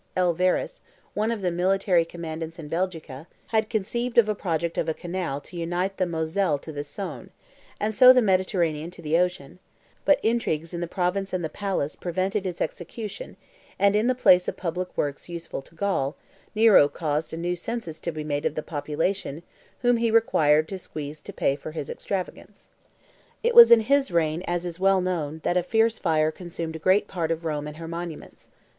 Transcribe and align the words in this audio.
L. 0.15 0.33
Verus, 0.33 0.81
one 1.13 1.29
of 1.29 1.41
the 1.41 1.51
military 1.51 2.05
commandants 2.05 2.57
in 2.57 2.67
Belgica, 2.67 3.27
had 3.49 3.69
conceived 3.69 4.17
a 4.17 4.33
project 4.33 4.79
of 4.79 4.89
a 4.89 4.95
canal 4.95 5.39
to 5.41 5.55
unite 5.55 5.97
the 5.97 6.07
Moselle 6.07 6.57
to 6.57 6.71
the 6.71 6.83
Saone, 6.83 7.29
and 7.79 7.93
so 7.93 8.11
the 8.11 8.19
Mediterranean 8.19 8.89
to 8.89 9.03
the 9.03 9.15
ocean; 9.15 9.59
but 10.03 10.19
intrigues 10.25 10.73
in 10.73 10.81
the 10.81 10.87
province 10.87 11.33
and 11.33 11.43
the 11.45 11.49
palace 11.51 11.95
prevented 11.95 12.47
its 12.47 12.61
execution, 12.61 13.37
and 13.77 13.95
in 13.95 14.07
the 14.07 14.15
place 14.15 14.47
of 14.47 14.57
public 14.57 14.89
works 14.97 15.29
useful 15.29 15.61
to 15.61 15.75
Gaul, 15.75 16.15
Nero 16.55 16.87
caused 16.87 17.31
a 17.31 17.37
new 17.37 17.55
census 17.55 17.99
to 17.99 18.11
be 18.11 18.23
made 18.23 18.47
of 18.47 18.55
the 18.55 18.63
population 18.63 19.43
whom 19.83 19.97
he 19.97 20.09
required 20.09 20.67
to 20.69 20.79
squeeze 20.79 21.21
to 21.21 21.31
pay 21.31 21.55
for 21.55 21.73
his 21.73 21.91
extravagance. 21.91 22.69
It 23.43 23.53
was 23.53 23.69
in 23.71 23.81
his 23.81 24.09
reign, 24.09 24.41
as 24.47 24.65
is 24.65 24.79
well 24.79 24.99
known, 24.99 25.41
that 25.43 25.57
a 25.57 25.61
fierce 25.61 25.99
fire 25.99 26.31
consumed 26.31 26.75
a 26.75 26.79
great 26.79 27.07
part 27.07 27.29
of 27.29 27.45
Rome 27.45 27.67
and 27.67 27.77
her 27.77 27.87
monuments. 27.87 28.47